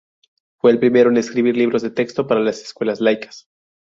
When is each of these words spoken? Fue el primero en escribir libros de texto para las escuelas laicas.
Fue 0.57 0.71
el 0.71 0.79
primero 0.79 1.11
en 1.11 1.17
escribir 1.17 1.55
libros 1.55 1.83
de 1.83 1.91
texto 1.91 2.25
para 2.25 2.41
las 2.41 2.59
escuelas 2.61 3.01
laicas. 3.01 3.47